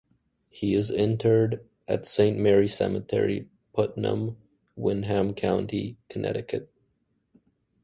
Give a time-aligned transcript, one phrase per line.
[0.49, 4.35] He is interred at Saint Mary Cemetery, Putnam,
[4.75, 6.71] Windham County, Connecticut.